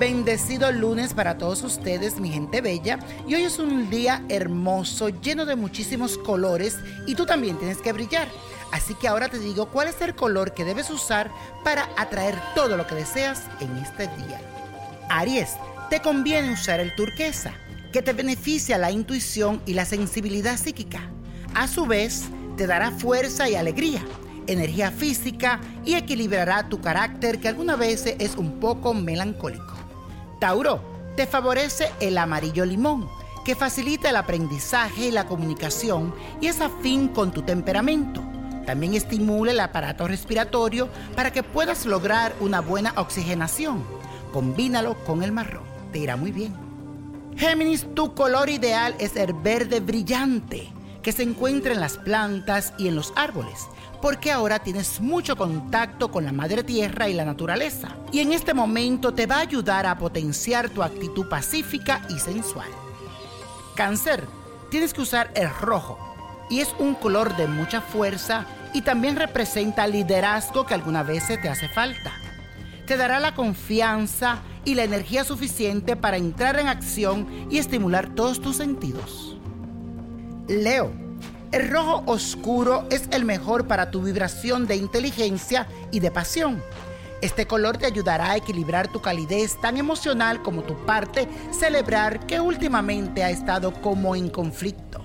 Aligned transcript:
Bendecido 0.00 0.72
lunes 0.72 1.12
para 1.12 1.36
todos 1.36 1.62
ustedes, 1.62 2.20
mi 2.20 2.30
gente 2.30 2.62
bella. 2.62 2.98
Y 3.28 3.34
hoy 3.34 3.42
es 3.42 3.58
un 3.58 3.90
día 3.90 4.24
hermoso, 4.30 5.10
lleno 5.10 5.44
de 5.44 5.56
muchísimos 5.56 6.16
colores 6.16 6.78
y 7.06 7.14
tú 7.14 7.26
también 7.26 7.58
tienes 7.58 7.82
que 7.82 7.92
brillar. 7.92 8.26
Así 8.72 8.94
que 8.94 9.06
ahora 9.06 9.28
te 9.28 9.38
digo 9.38 9.68
cuál 9.70 9.88
es 9.88 10.00
el 10.00 10.14
color 10.14 10.54
que 10.54 10.64
debes 10.64 10.88
usar 10.88 11.30
para 11.64 11.86
atraer 11.98 12.34
todo 12.54 12.78
lo 12.78 12.86
que 12.86 12.94
deseas 12.94 13.42
en 13.60 13.76
este 13.76 14.04
día. 14.04 14.40
Aries, 15.10 15.50
te 15.90 16.00
conviene 16.00 16.54
usar 16.54 16.80
el 16.80 16.94
turquesa, 16.94 17.52
que 17.92 18.00
te 18.00 18.14
beneficia 18.14 18.78
la 18.78 18.90
intuición 18.90 19.60
y 19.66 19.74
la 19.74 19.84
sensibilidad 19.84 20.56
psíquica. 20.56 21.10
A 21.54 21.68
su 21.68 21.84
vez, 21.84 22.24
te 22.56 22.66
dará 22.66 22.90
fuerza 22.90 23.50
y 23.50 23.54
alegría, 23.54 24.02
energía 24.52 24.90
física 24.90 25.60
y 25.84 25.94
equilibrará 25.94 26.68
tu 26.68 26.80
carácter 26.80 27.40
que 27.40 27.48
algunas 27.48 27.78
veces 27.78 28.16
es 28.18 28.36
un 28.36 28.60
poco 28.60 28.94
melancólico. 28.94 29.74
Tauro, 30.38 30.82
te 31.16 31.26
favorece 31.26 31.90
el 32.00 32.16
amarillo 32.18 32.64
limón, 32.64 33.08
que 33.44 33.54
facilita 33.54 34.10
el 34.10 34.16
aprendizaje 34.16 35.08
y 35.08 35.10
la 35.10 35.26
comunicación 35.26 36.14
y 36.40 36.46
es 36.46 36.60
afín 36.60 37.08
con 37.08 37.32
tu 37.32 37.42
temperamento. 37.42 38.22
También 38.66 38.94
estimula 38.94 39.52
el 39.52 39.60
aparato 39.60 40.06
respiratorio 40.06 40.88
para 41.16 41.32
que 41.32 41.42
puedas 41.42 41.86
lograr 41.86 42.34
una 42.40 42.60
buena 42.60 42.92
oxigenación. 42.96 43.84
Combínalo 44.32 44.94
con 45.04 45.22
el 45.22 45.32
marrón, 45.32 45.64
te 45.92 45.98
irá 45.98 46.16
muy 46.16 46.30
bien. 46.30 46.54
Géminis, 47.36 47.86
tu 47.94 48.14
color 48.14 48.50
ideal 48.50 48.94
es 48.98 49.16
el 49.16 49.32
verde 49.32 49.80
brillante, 49.80 50.70
que 51.02 51.12
se 51.12 51.22
encuentra 51.22 51.72
en 51.72 51.80
las 51.80 51.96
plantas 51.96 52.72
y 52.78 52.88
en 52.88 52.96
los 52.96 53.12
árboles, 53.16 53.66
porque 54.00 54.30
ahora 54.32 54.58
tienes 54.58 55.00
mucho 55.00 55.36
contacto 55.36 56.10
con 56.10 56.24
la 56.24 56.32
madre 56.32 56.64
tierra 56.64 57.08
y 57.08 57.14
la 57.14 57.24
naturaleza. 57.24 57.96
Y 58.12 58.20
en 58.20 58.32
este 58.32 58.54
momento 58.54 59.12
te 59.12 59.26
va 59.26 59.36
a 59.36 59.40
ayudar 59.40 59.86
a 59.86 59.98
potenciar 59.98 60.70
tu 60.70 60.82
actitud 60.82 61.28
pacífica 61.28 62.02
y 62.08 62.18
sensual. 62.18 62.68
Cáncer, 63.76 64.26
tienes 64.70 64.92
que 64.92 65.02
usar 65.02 65.30
el 65.34 65.50
rojo, 65.50 65.98
y 66.50 66.60
es 66.60 66.74
un 66.78 66.94
color 66.94 67.36
de 67.36 67.46
mucha 67.46 67.80
fuerza 67.80 68.44
y 68.74 68.82
también 68.82 69.16
representa 69.16 69.86
liderazgo 69.86 70.66
que 70.66 70.74
alguna 70.74 71.02
veces 71.02 71.40
te 71.40 71.48
hace 71.48 71.68
falta. 71.68 72.12
Te 72.86 72.96
dará 72.96 73.20
la 73.20 73.34
confianza 73.34 74.40
y 74.64 74.74
la 74.74 74.84
energía 74.84 75.24
suficiente 75.24 75.96
para 75.96 76.16
entrar 76.16 76.58
en 76.58 76.66
acción 76.66 77.46
y 77.50 77.58
estimular 77.58 78.14
todos 78.14 78.40
tus 78.40 78.56
sentidos. 78.56 79.38
Leo, 80.48 80.92
el 81.52 81.68
rojo 81.68 82.02
oscuro 82.06 82.86
es 82.90 83.02
el 83.10 83.24
mejor 83.24 83.66
para 83.66 83.90
tu 83.90 84.02
vibración 84.02 84.66
de 84.66 84.76
inteligencia 84.76 85.66
y 85.90 86.00
de 86.00 86.10
pasión. 86.10 86.62
Este 87.22 87.46
color 87.46 87.76
te 87.76 87.86
ayudará 87.86 88.30
a 88.30 88.36
equilibrar 88.36 88.88
tu 88.88 89.02
calidez 89.02 89.60
tan 89.60 89.76
emocional 89.76 90.42
como 90.42 90.62
tu 90.62 90.74
parte 90.86 91.28
celebrar 91.50 92.26
que 92.26 92.40
últimamente 92.40 93.24
ha 93.24 93.30
estado 93.30 93.72
como 93.74 94.16
en 94.16 94.30
conflicto. 94.30 95.00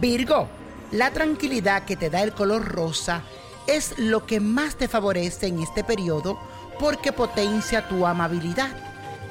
Virgo, 0.00 0.48
la 0.92 1.10
tranquilidad 1.10 1.84
que 1.84 1.96
te 1.96 2.08
da 2.08 2.22
el 2.22 2.32
color 2.32 2.64
rosa 2.64 3.22
es 3.66 3.98
lo 3.98 4.24
que 4.24 4.40
más 4.40 4.76
te 4.76 4.88
favorece 4.88 5.48
en 5.48 5.58
este 5.60 5.84
periodo 5.84 6.38
porque 6.78 7.12
potencia 7.12 7.86
tu 7.88 8.06
amabilidad. 8.06 8.70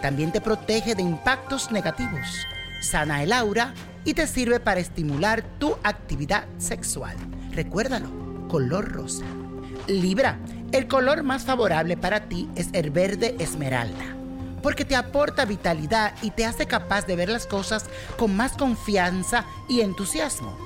También 0.02 0.32
te 0.32 0.42
protege 0.42 0.94
de 0.94 1.02
impactos 1.02 1.72
negativos, 1.72 2.28
sana 2.82 3.24
el 3.24 3.34
aura 3.34 3.74
y 4.06 4.14
te 4.14 4.28
sirve 4.28 4.60
para 4.60 4.80
estimular 4.80 5.44
tu 5.60 5.76
actividad 5.84 6.46
sexual. 6.58 7.16
Recuérdalo, 7.52 8.48
color 8.48 8.92
rosa. 8.92 9.26
Libra, 9.88 10.40
el 10.72 10.88
color 10.88 11.24
más 11.24 11.44
favorable 11.44 11.98
para 11.98 12.28
ti 12.28 12.50
es 12.56 12.70
el 12.74 12.92
verde 12.92 13.36
esmeralda, 13.40 14.16
porque 14.62 14.86
te 14.86 14.96
aporta 14.96 15.46
vitalidad 15.46 16.14
y 16.22 16.32
te 16.32 16.46
hace 16.46 16.66
capaz 16.66 17.06
de 17.06 17.16
ver 17.16 17.30
las 17.30 17.48
cosas 17.48 17.86
con 18.18 18.36
más 18.36 18.54
confianza 18.54 19.46
y 19.70 19.82
entusiasmo. 19.82 20.58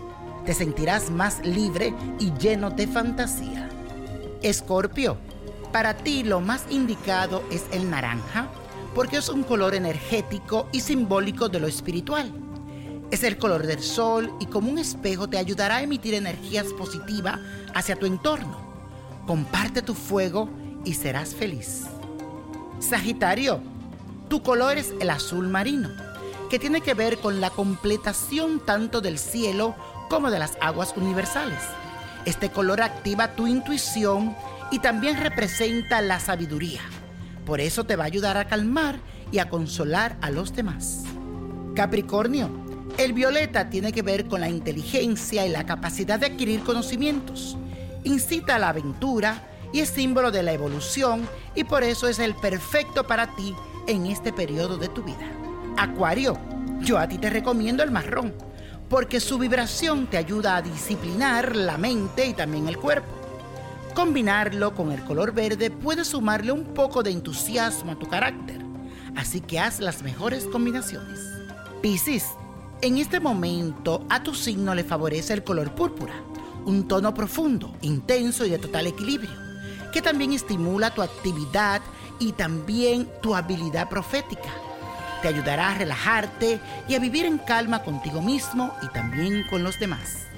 Te 0.45 0.53
sentirás 0.53 1.11
más 1.11 1.45
libre 1.45 1.93
y 2.19 2.33
lleno 2.33 2.71
de 2.71 2.87
fantasía. 2.87 3.69
Escorpio, 4.41 5.17
para 5.71 5.95
ti 5.95 6.23
lo 6.23 6.41
más 6.41 6.65
indicado 6.69 7.43
es 7.51 7.65
el 7.71 7.89
naranja, 7.89 8.49
porque 8.93 9.17
es 9.17 9.29
un 9.29 9.43
color 9.43 9.75
energético 9.75 10.67
y 10.71 10.81
simbólico 10.81 11.49
de 11.49 11.59
lo 11.59 11.67
espiritual. 11.67 12.31
Es 13.11 13.23
el 13.23 13.37
color 13.37 13.67
del 13.67 13.81
sol 13.81 14.33
y 14.39 14.45
como 14.45 14.71
un 14.71 14.77
espejo 14.77 15.27
te 15.27 15.37
ayudará 15.37 15.77
a 15.77 15.81
emitir 15.83 16.13
energías 16.13 16.67
positivas 16.77 17.39
hacia 17.73 17.97
tu 17.97 18.05
entorno. 18.05 18.57
Comparte 19.27 19.81
tu 19.81 19.93
fuego 19.93 20.49
y 20.85 20.93
serás 20.93 21.35
feliz. 21.35 21.83
Sagitario, 22.79 23.61
tu 24.29 24.41
color 24.41 24.77
es 24.77 24.93
el 24.99 25.09
azul 25.09 25.49
marino, 25.49 25.89
que 26.49 26.57
tiene 26.57 26.81
que 26.81 26.93
ver 26.93 27.17
con 27.17 27.41
la 27.41 27.49
completación 27.49 28.61
tanto 28.65 29.01
del 29.01 29.19
cielo 29.19 29.75
como 30.09 30.31
de 30.31 30.39
las 30.39 30.57
aguas 30.61 30.93
universales. 30.95 31.59
Este 32.25 32.49
color 32.49 32.81
activa 32.81 33.35
tu 33.35 33.47
intuición 33.47 34.35
y 34.71 34.79
también 34.79 35.17
representa 35.17 36.01
la 36.01 36.19
sabiduría. 36.19 36.81
Por 37.45 37.61
eso 37.61 37.83
te 37.83 37.95
va 37.95 38.03
a 38.03 38.07
ayudar 38.07 38.37
a 38.37 38.47
calmar 38.47 38.99
y 39.31 39.39
a 39.39 39.49
consolar 39.49 40.17
a 40.21 40.29
los 40.29 40.53
demás. 40.53 41.03
Capricornio, 41.75 42.49
el 42.97 43.13
violeta 43.13 43.69
tiene 43.69 43.91
que 43.91 44.01
ver 44.01 44.27
con 44.27 44.41
la 44.41 44.49
inteligencia 44.49 45.45
y 45.45 45.49
la 45.49 45.65
capacidad 45.65 46.19
de 46.19 46.27
adquirir 46.27 46.61
conocimientos. 46.61 47.57
Incita 48.03 48.55
a 48.55 48.59
la 48.59 48.69
aventura 48.69 49.47
y 49.73 49.79
es 49.79 49.89
símbolo 49.89 50.31
de 50.31 50.43
la 50.43 50.53
evolución 50.53 51.27
y 51.55 51.63
por 51.63 51.83
eso 51.83 52.07
es 52.07 52.19
el 52.19 52.35
perfecto 52.35 53.07
para 53.07 53.35
ti 53.35 53.55
en 53.87 54.05
este 54.05 54.33
periodo 54.33 54.77
de 54.77 54.89
tu 54.89 55.03
vida. 55.03 55.31
Acuario, 55.77 56.37
yo 56.81 56.97
a 56.97 57.07
ti 57.07 57.17
te 57.17 57.29
recomiendo 57.29 57.83
el 57.83 57.91
marrón, 57.91 58.33
porque 58.89 59.19
su 59.19 59.37
vibración 59.37 60.07
te 60.07 60.17
ayuda 60.17 60.57
a 60.57 60.61
disciplinar 60.61 61.55
la 61.55 61.77
mente 61.77 62.25
y 62.25 62.33
también 62.33 62.67
el 62.67 62.77
cuerpo. 62.77 63.20
Combinarlo 63.95 64.73
con 64.73 64.91
el 64.93 65.03
color 65.03 65.33
verde 65.33 65.69
puede 65.69 66.05
sumarle 66.05 66.53
un 66.53 66.63
poco 66.73 67.03
de 67.03 67.11
entusiasmo 67.11 67.91
a 67.91 67.99
tu 67.99 68.07
carácter, 68.07 68.61
así 69.17 69.41
que 69.41 69.59
haz 69.59 69.81
las 69.81 70.01
mejores 70.01 70.45
combinaciones. 70.45 71.19
Piscis, 71.81 72.25
en 72.81 72.97
este 72.97 73.19
momento 73.19 74.05
a 74.09 74.23
tu 74.23 74.33
signo 74.33 74.73
le 74.73 74.85
favorece 74.85 75.33
el 75.33 75.43
color 75.43 75.75
púrpura, 75.75 76.13
un 76.65 76.87
tono 76.87 77.13
profundo, 77.13 77.75
intenso 77.81 78.45
y 78.45 78.49
de 78.49 78.59
total 78.59 78.87
equilibrio, 78.87 79.31
que 79.91 80.01
también 80.01 80.31
estimula 80.31 80.93
tu 80.93 81.01
actividad 81.01 81.81
y 82.17 82.31
también 82.31 83.09
tu 83.21 83.35
habilidad 83.35 83.89
profética. 83.89 84.49
Te 85.21 85.27
ayudará 85.27 85.71
a 85.71 85.77
relajarte 85.77 86.61
y 86.87 86.95
a 86.95 86.99
vivir 86.99 87.25
en 87.25 87.39
calma 87.39 87.83
contigo 87.83 88.21
mismo 88.21 88.73
y 88.81 88.87
también 88.87 89.43
con 89.49 89.63
los 89.63 89.77
demás. 89.79 90.30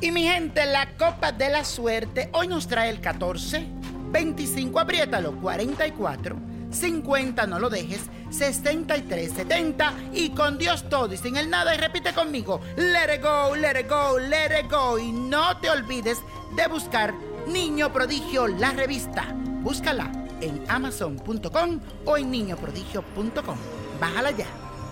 Y 0.00 0.12
mi 0.12 0.22
gente, 0.22 0.64
la 0.66 0.96
copa 0.96 1.32
de 1.32 1.48
la 1.48 1.64
suerte 1.64 2.30
hoy 2.32 2.46
nos 2.46 2.68
trae 2.68 2.88
el 2.88 3.00
14, 3.00 3.66
25, 4.12 4.78
apriétalo, 4.78 5.32
44, 5.40 6.36
50, 6.70 7.46
no 7.48 7.58
lo 7.58 7.68
dejes, 7.68 8.02
63, 8.30 9.32
70 9.32 9.94
y 10.12 10.30
con 10.30 10.56
Dios 10.56 10.88
todo 10.88 11.12
y 11.12 11.16
sin 11.16 11.36
el 11.36 11.50
nada 11.50 11.74
y 11.74 11.78
repite 11.78 12.12
conmigo, 12.12 12.60
let 12.76 13.16
it 13.16 13.22
go, 13.22 13.56
let 13.56 13.80
it 13.80 13.88
go, 13.88 14.18
let 14.20 14.60
it 14.60 14.70
go 14.70 14.98
y 14.98 15.10
no 15.10 15.56
te 15.58 15.68
olvides 15.68 16.18
de 16.54 16.68
buscar 16.68 17.12
Niño 17.48 17.92
Prodigio, 17.92 18.46
la 18.46 18.70
revista. 18.70 19.34
Búscala 19.62 20.12
en 20.40 20.62
amazon.com 20.68 21.80
o 22.04 22.16
en 22.16 22.30
niñoprodigio.com. 22.30 23.56
Bájala 24.00 24.30
ya. 24.30 24.67